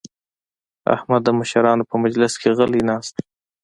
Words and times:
احمد 0.95 1.21
د 1.25 1.29
مشرانو 1.39 1.83
په 1.89 1.95
مجلس 2.03 2.33
کې 2.41 2.49
غلی 2.57 2.81
ناست 2.89 3.13
وي. 3.17 3.23